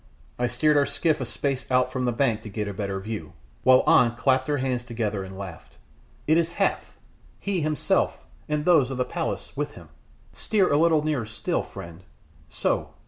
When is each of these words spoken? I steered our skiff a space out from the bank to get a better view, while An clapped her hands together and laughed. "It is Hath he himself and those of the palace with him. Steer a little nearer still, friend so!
I 0.39 0.47
steered 0.47 0.77
our 0.77 0.85
skiff 0.87 1.21
a 1.21 1.25
space 1.27 1.69
out 1.69 1.91
from 1.91 2.05
the 2.05 2.11
bank 2.11 2.41
to 2.41 2.49
get 2.49 2.67
a 2.67 2.73
better 2.73 2.99
view, 2.99 3.33
while 3.61 3.83
An 3.85 4.15
clapped 4.15 4.47
her 4.47 4.57
hands 4.57 4.83
together 4.83 5.23
and 5.23 5.37
laughed. 5.37 5.77
"It 6.25 6.39
is 6.39 6.49
Hath 6.57 6.93
he 7.39 7.61
himself 7.61 8.25
and 8.49 8.65
those 8.65 8.89
of 8.89 8.97
the 8.97 9.05
palace 9.05 9.55
with 9.55 9.73
him. 9.73 9.89
Steer 10.33 10.73
a 10.73 10.77
little 10.77 11.03
nearer 11.03 11.27
still, 11.27 11.61
friend 11.61 12.03
so! 12.49 12.95